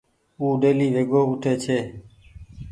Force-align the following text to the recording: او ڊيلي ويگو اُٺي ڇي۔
او 0.39 0.45
ڊيلي 0.61 0.87
ويگو 0.95 1.21
اُٺي 1.29 1.53
ڇي۔ 1.63 1.77